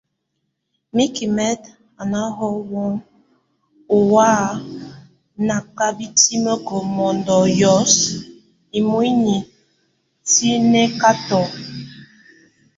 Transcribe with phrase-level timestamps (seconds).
[0.95, 1.61] Mikimek
[2.01, 2.93] á naho wɔn
[3.95, 4.31] ó hʼ a
[5.47, 6.51] nakabitime
[6.97, 7.93] mondo yos,
[8.77, 9.37] imuínyi
[10.29, 11.41] tiŋékato.